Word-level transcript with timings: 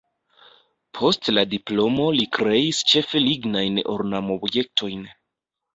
Post 0.99 1.29
la 1.33 1.43
diplomo 1.51 2.09
li 2.17 2.25
kreis 2.39 2.81
ĉefe 2.95 3.25
lignajn 3.29 3.79
ornamobjektojn. 3.99 5.11